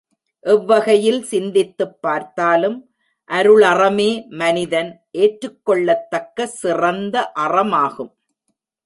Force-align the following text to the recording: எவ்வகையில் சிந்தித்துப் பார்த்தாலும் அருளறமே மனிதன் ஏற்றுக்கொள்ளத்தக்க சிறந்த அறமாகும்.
எவ்வகையில் 0.43 1.23
சிந்தித்துப் 1.23 2.01
பார்த்தாலும் 2.01 2.77
அருளறமே 3.29 4.27
மனிதன் 4.29 4.89
ஏற்றுக்கொள்ளத்தக்க 5.17 6.43
சிறந்த 6.43 7.31
அறமாகும். 7.35 8.11